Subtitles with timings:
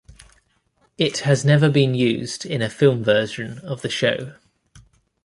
[0.97, 4.33] It has never been used in a film version of the show.